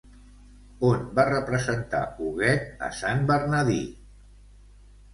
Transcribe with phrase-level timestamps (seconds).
[0.89, 2.01] On va representar
[2.31, 3.81] Huguet a sant Bernadí?